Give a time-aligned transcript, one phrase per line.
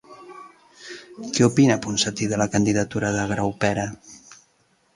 [1.35, 3.87] Què opina Ponsatí de la candidatura de Graupera?